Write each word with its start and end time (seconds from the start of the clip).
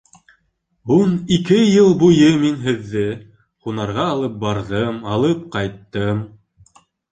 Ун 0.95 1.11
ике 1.35 1.59
йыл 1.65 1.91
буйы 2.03 2.31
мин 2.45 2.57
һеҙҙе 2.63 3.05
һунарға 3.67 4.07
алып 4.15 4.41
барҙым, 4.47 4.99
алып 5.19 5.47
ҡайттым. 5.59 6.27